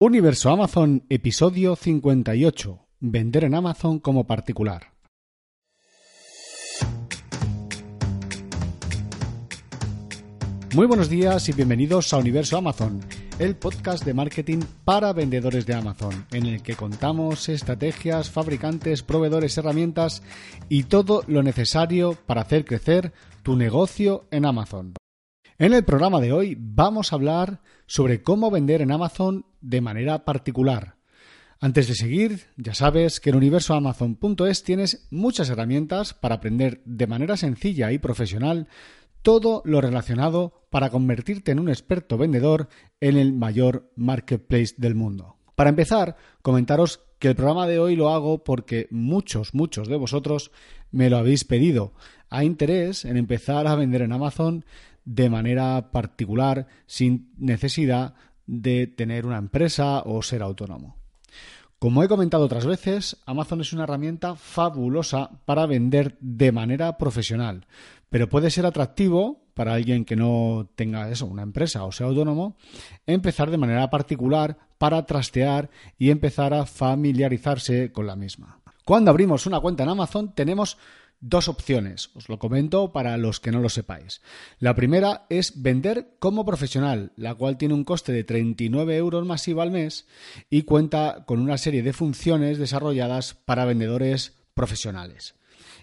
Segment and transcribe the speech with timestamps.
[0.00, 2.86] Universo Amazon, episodio 58.
[3.00, 4.92] Vender en Amazon como particular.
[10.72, 13.00] Muy buenos días y bienvenidos a Universo Amazon,
[13.40, 19.58] el podcast de marketing para vendedores de Amazon, en el que contamos estrategias, fabricantes, proveedores,
[19.58, 20.22] herramientas
[20.68, 24.94] y todo lo necesario para hacer crecer tu negocio en Amazon.
[25.60, 30.24] En el programa de hoy vamos a hablar sobre cómo vender en Amazon de manera
[30.24, 30.94] particular.
[31.58, 37.36] Antes de seguir, ya sabes que en universoamazon.es tienes muchas herramientas para aprender de manera
[37.36, 38.68] sencilla y profesional
[39.22, 42.68] todo lo relacionado para convertirte en un experto vendedor
[43.00, 45.38] en el mayor marketplace del mundo.
[45.56, 50.52] Para empezar, comentaros que el programa de hoy lo hago porque muchos, muchos de vosotros
[50.92, 51.94] me lo habéis pedido.
[52.30, 54.64] Hay interés en empezar a vender en Amazon
[55.08, 58.12] de manera particular sin necesidad
[58.46, 60.96] de tener una empresa o ser autónomo.
[61.78, 67.66] Como he comentado otras veces, Amazon es una herramienta fabulosa para vender de manera profesional,
[68.10, 72.56] pero puede ser atractivo para alguien que no tenga eso, una empresa o sea autónomo,
[73.06, 78.60] empezar de manera particular para trastear y empezar a familiarizarse con la misma.
[78.84, 80.76] Cuando abrimos una cuenta en Amazon tenemos
[81.20, 82.10] dos opciones.
[82.14, 84.20] Os lo comento para los que no lo sepáis.
[84.58, 89.62] La primera es vender como profesional, la cual tiene un coste de 39 euros masivo
[89.62, 90.06] al mes
[90.50, 95.34] y cuenta con una serie de funciones desarrolladas para vendedores profesionales.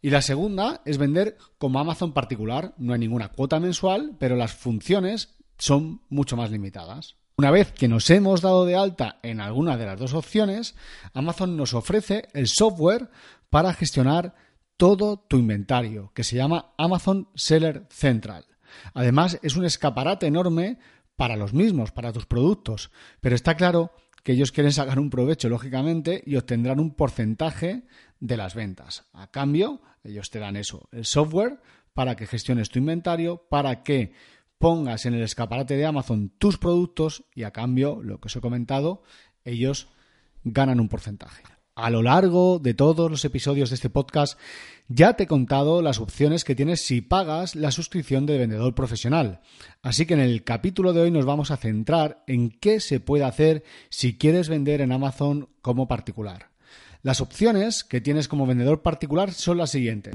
[0.00, 2.74] Y la segunda es vender como Amazon particular.
[2.76, 7.16] No hay ninguna cuota mensual, pero las funciones son mucho más limitadas.
[7.36, 10.74] Una vez que nos hemos dado de alta en alguna de las dos opciones,
[11.14, 13.10] Amazon nos ofrece el software
[13.48, 14.34] para gestionar
[14.76, 18.46] todo tu inventario, que se llama Amazon Seller Central.
[18.94, 20.78] Además, es un escaparate enorme
[21.16, 22.90] para los mismos, para tus productos,
[23.20, 27.84] pero está claro que ellos quieren sacar un provecho, lógicamente, y obtendrán un porcentaje
[28.20, 29.04] de las ventas.
[29.12, 31.60] A cambio, ellos te dan eso, el software
[31.92, 34.12] para que gestiones tu inventario, para que
[34.58, 38.40] pongas en el escaparate de Amazon tus productos y a cambio, lo que os he
[38.40, 39.02] comentado,
[39.44, 39.88] ellos
[40.44, 41.42] ganan un porcentaje.
[41.74, 44.38] A lo largo de todos los episodios de este podcast
[44.88, 49.40] ya te he contado las opciones que tienes si pagas la suscripción de vendedor profesional.
[49.80, 53.24] Así que en el capítulo de hoy nos vamos a centrar en qué se puede
[53.24, 56.50] hacer si quieres vender en Amazon como particular.
[57.00, 60.14] Las opciones que tienes como vendedor particular son las siguientes.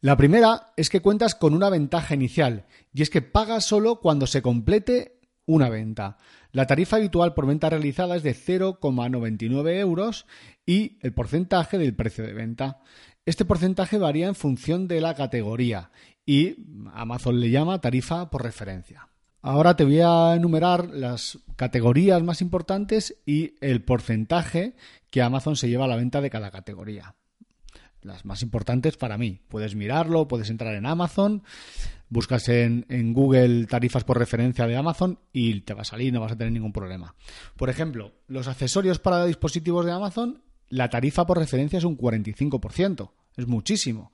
[0.00, 4.26] La primera es que cuentas con una ventaja inicial y es que pagas solo cuando
[4.26, 6.16] se complete una venta.
[6.52, 10.26] La tarifa habitual por venta realizada es de 0,99 euros
[10.64, 12.80] y el porcentaje del precio de venta.
[13.26, 15.90] Este porcentaje varía en función de la categoría
[16.24, 16.56] y
[16.94, 19.08] Amazon le llama tarifa por referencia.
[19.40, 24.74] Ahora te voy a enumerar las categorías más importantes y el porcentaje
[25.10, 27.14] que Amazon se lleva a la venta de cada categoría.
[28.02, 29.40] Las más importantes para mí.
[29.48, 31.42] Puedes mirarlo, puedes entrar en Amazon,
[32.08, 36.32] buscas en, Google tarifas por referencia de Amazon y te va a salir, no vas
[36.32, 37.14] a tener ningún problema.
[37.56, 43.10] Por ejemplo, los accesorios para dispositivos de Amazon, la tarifa por referencia es un 45%,
[43.36, 44.12] es muchísimo.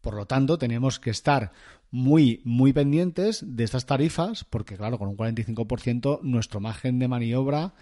[0.00, 1.52] Por lo tanto, tenemos que estar
[1.90, 7.74] muy, muy pendientes de estas tarifas, porque claro, con un 45% nuestro margen de maniobra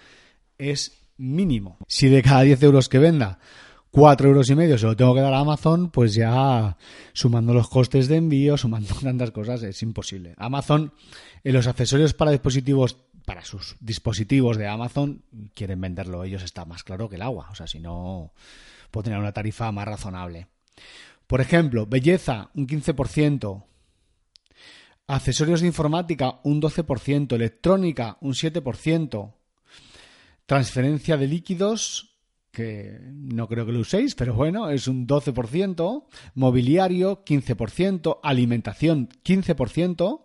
[0.59, 1.78] es mínimo.
[1.87, 3.38] Si de cada 10 euros que venda
[3.94, 6.77] 4 euros y medio se lo tengo que dar a Amazon, pues ya
[7.12, 10.34] sumando los costes de envío, sumando tantas cosas, es imposible.
[10.37, 10.93] Amazon,
[11.44, 15.22] en los accesorios para dispositivos, para sus dispositivos de Amazon,
[15.55, 17.46] quieren venderlo ellos, está más claro que el agua.
[17.52, 18.32] O sea, si no,
[18.91, 20.49] puedo tener una tarifa más razonable.
[21.29, 23.64] Por ejemplo, belleza, un 15%.
[25.06, 27.32] Accesorios de informática, un 12%.
[27.32, 29.35] Electrónica, un 7%.
[30.47, 32.13] Transferencia de líquidos,
[32.54, 36.04] que no creo que lo uséis, pero bueno, es un 12%,
[36.34, 40.22] mobiliario 15%, alimentación 15%,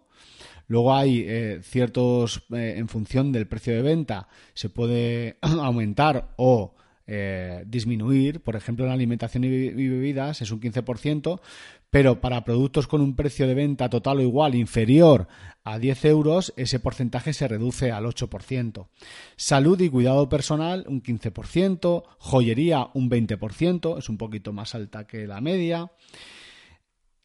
[0.68, 6.76] luego hay eh, ciertos, eh, en función del precio de venta, se puede aumentar o
[7.08, 11.42] eh, disminuir, por ejemplo, en alimentación y bebidas es un 15%,
[11.90, 15.28] pero para productos con un precio de venta total o igual inferior
[15.64, 18.88] a 10 euros, ese porcentaje se reduce al 8%.
[19.36, 25.26] Salud y cuidado personal, un 15%, joyería, un 20%, es un poquito más alta que
[25.26, 25.92] la media.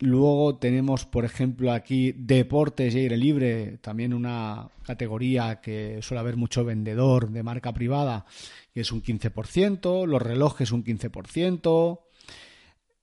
[0.00, 6.36] Luego tenemos, por ejemplo, aquí deportes y aire libre, también una categoría que suele haber
[6.36, 8.26] mucho vendedor de marca privada,
[8.72, 12.00] que es un 15%, los relojes un 15%,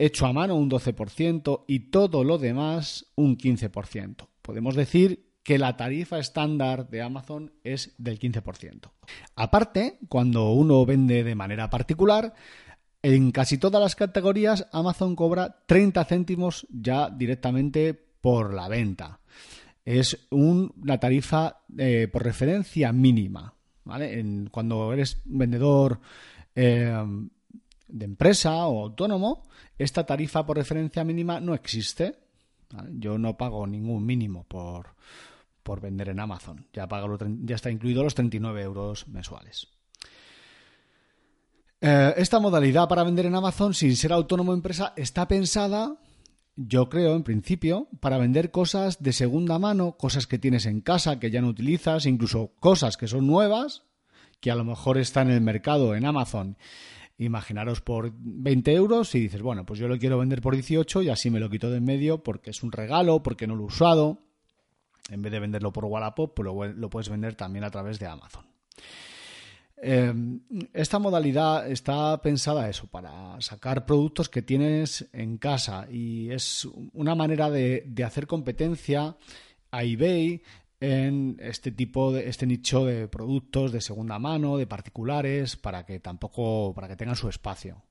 [0.01, 4.27] hecho a mano un 12% y todo lo demás un 15%.
[4.42, 8.92] Podemos decir que la tarifa estándar de Amazon es del 15%.
[9.36, 12.33] Aparte, cuando uno vende de manera particular,
[13.03, 19.19] en casi todas las categorías Amazon cobra 30 céntimos ya directamente por la venta.
[19.86, 23.53] Es una tarifa eh, por referencia mínima.
[24.51, 26.00] cuando eres vendedor
[26.56, 26.92] eh,
[27.92, 29.44] de empresa o autónomo,
[29.78, 32.16] esta tarifa por referencia mínima no existe.
[32.94, 34.96] Yo no pago ningún mínimo por,
[35.64, 36.66] por vender en Amazon.
[36.74, 36.88] Ya,
[37.44, 39.68] ya está incluido los 39 euros mensuales.
[41.82, 45.98] Eh, esta modalidad para vender en Amazon sin ser autónomo empresa está pensada,
[46.56, 51.20] yo creo, en principio, para vender cosas de segunda mano, cosas que tienes en casa,
[51.20, 53.84] que ya no utilizas, incluso cosas que son nuevas,
[54.40, 56.58] que a lo mejor están en el mercado en Amazon.
[57.24, 61.10] Imaginaros por 20 euros y dices, bueno, pues yo lo quiero vender por 18 y
[61.10, 63.68] así me lo quito de en medio porque es un regalo, porque no lo he
[63.68, 64.20] usado.
[65.10, 68.08] En vez de venderlo por Wallapop, pues lo, lo puedes vender también a través de
[68.08, 68.46] Amazon.
[69.84, 70.42] Em,
[70.74, 77.16] esta modalidad está pensada eso, para sacar productos que tienes en casa y es una
[77.16, 79.18] manera de, hacer competencia
[79.72, 80.44] a eBay
[80.81, 86.00] en este tipo de este nicho de productos de segunda mano, de particulares, para que
[86.00, 87.83] tampoco, para que tengan su espacio.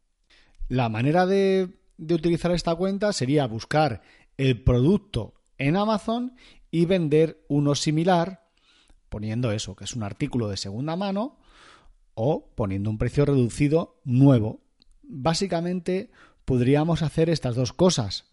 [0.68, 4.02] La manera de, de utilizar esta cuenta sería buscar
[4.36, 6.34] el producto en Amazon
[6.72, 8.48] y vender uno similar,
[9.08, 11.38] poniendo eso, que es un artículo de segunda mano,
[12.14, 14.60] o poniendo un precio reducido nuevo.
[15.02, 16.10] Básicamente
[16.44, 18.32] podríamos hacer estas dos cosas,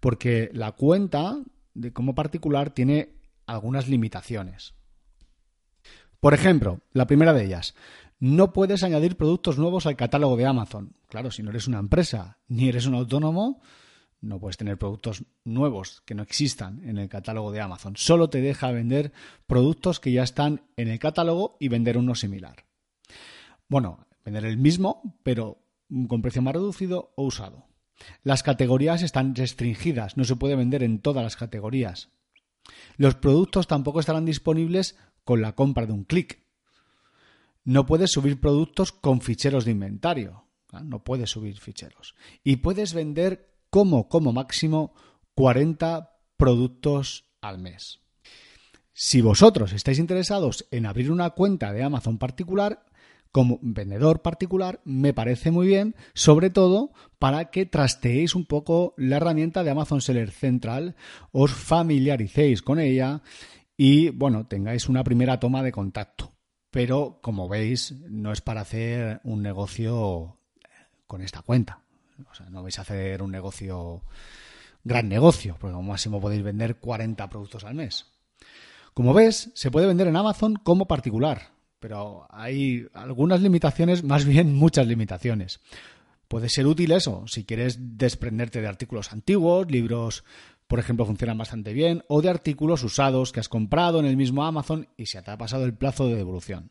[0.00, 1.42] porque la cuenta
[1.74, 3.17] de como particular tiene
[3.48, 4.74] algunas limitaciones.
[6.20, 7.74] Por ejemplo, la primera de ellas,
[8.20, 10.96] no puedes añadir productos nuevos al catálogo de Amazon.
[11.08, 13.60] Claro, si no eres una empresa ni eres un autónomo,
[14.20, 17.96] no puedes tener productos nuevos que no existan en el catálogo de Amazon.
[17.96, 19.12] Solo te deja vender
[19.46, 22.64] productos que ya están en el catálogo y vender uno similar.
[23.68, 25.62] Bueno, vender el mismo, pero
[26.08, 27.66] con precio más reducido o usado.
[28.22, 32.10] Las categorías están restringidas, no se puede vender en todas las categorías.
[32.96, 36.42] Los productos tampoco estarán disponibles con la compra de un clic.
[37.64, 40.44] No puedes subir productos con ficheros de inventario.
[40.84, 42.14] No puedes subir ficheros.
[42.44, 44.94] Y puedes vender como, como máximo
[45.34, 48.00] 40 productos al mes.
[48.92, 52.84] Si vosotros estáis interesados en abrir una cuenta de Amazon particular,
[53.32, 59.16] como vendedor particular me parece muy bien, sobre todo para que trasteéis un poco la
[59.16, 60.96] herramienta de Amazon Seller Central,
[61.32, 63.22] os familiaricéis con ella
[63.76, 66.32] y, bueno, tengáis una primera toma de contacto.
[66.70, 70.36] Pero, como veis, no es para hacer un negocio
[71.06, 71.82] con esta cuenta.
[72.30, 74.02] O sea, no vais a hacer un negocio,
[74.84, 78.06] gran negocio, porque como máximo podéis vender 40 productos al mes.
[78.94, 84.54] Como ves, se puede vender en Amazon como particular, pero hay algunas limitaciones, más bien
[84.54, 85.60] muchas limitaciones.
[86.28, 90.24] Puede ser útil eso, si quieres desprenderte de artículos antiguos, libros,
[90.66, 94.44] por ejemplo, funcionan bastante bien, o de artículos usados que has comprado en el mismo
[94.44, 96.70] Amazon y se te ha pasado el plazo de devolución.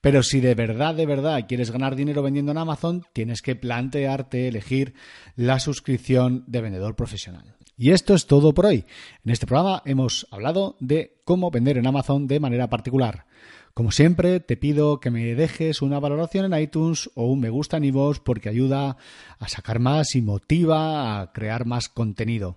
[0.00, 4.46] Pero si de verdad, de verdad quieres ganar dinero vendiendo en Amazon, tienes que plantearte
[4.46, 4.94] elegir
[5.34, 7.56] la suscripción de vendedor profesional.
[7.76, 8.84] Y esto es todo por hoy.
[9.24, 13.26] En este programa hemos hablado de cómo vender en Amazon de manera particular.
[13.74, 17.76] Como siempre, te pido que me dejes una valoración en iTunes o un me gusta
[17.76, 18.96] en iVoox porque ayuda
[19.40, 22.56] a sacar más y motiva a crear más contenido.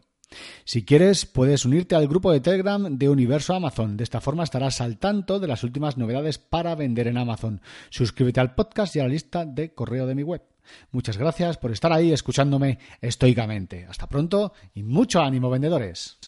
[0.64, 3.98] Si quieres, puedes unirte al grupo de Telegram de Universo Amazon.
[3.98, 7.62] De esta forma estarás al tanto de las últimas novedades para vender en Amazon.
[7.90, 10.44] Suscríbete al podcast y a la lista de correo de mi web.
[10.92, 13.88] Muchas gracias por estar ahí escuchándome estoicamente.
[13.90, 16.20] Hasta pronto y mucho ánimo vendedores.